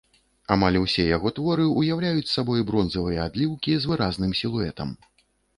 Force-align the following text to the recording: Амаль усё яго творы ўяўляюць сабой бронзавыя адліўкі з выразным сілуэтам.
Амаль 0.53 0.77
усё 0.83 1.03
яго 1.17 1.31
творы 1.39 1.67
ўяўляюць 1.81 2.31
сабой 2.37 2.65
бронзавыя 2.71 3.19
адліўкі 3.29 3.77
з 3.85 3.93
выразным 3.93 4.37
сілуэтам. 4.45 4.97